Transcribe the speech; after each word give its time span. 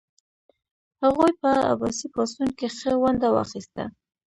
هغوی 1.03 1.31
په 1.41 1.49
عباسي 1.71 2.07
پاڅون 2.13 2.49
کې 2.57 2.67
ښه 2.77 2.91
ونډه 3.01 3.27
واخیسته. 3.31 3.83